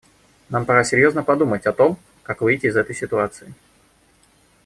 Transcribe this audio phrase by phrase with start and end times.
[0.49, 3.53] Нам пора серьезно подумать о том, как выйти из этой ситуации.